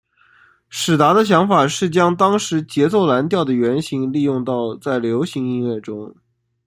[0.67, 6.11] 史达的想法是将当时节奏蓝调的原型利用到在流行音乐中。